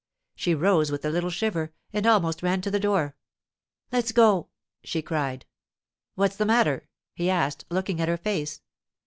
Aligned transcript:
She 0.33 0.55
rose 0.55 0.91
with 0.91 1.05
a 1.05 1.11
little 1.11 1.29
shiver 1.29 1.73
and 1.93 2.07
almost 2.07 2.41
ran 2.41 2.59
to 2.61 2.71
the 2.71 2.79
door. 2.79 3.15
'Let's 3.91 4.11
go!' 4.11 4.49
she 4.83 5.03
cried. 5.03 5.45
'What's 6.15 6.37
the 6.37 6.45
matter?' 6.47 6.87
he 7.13 7.29
asked, 7.29 7.65
looking 7.69 8.01
at 8.01 8.09
her 8.09 8.17
face. 8.17 8.61